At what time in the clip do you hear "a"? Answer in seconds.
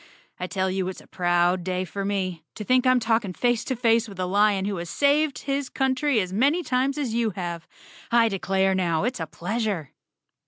0.99-1.05, 4.19-4.25, 9.19-9.27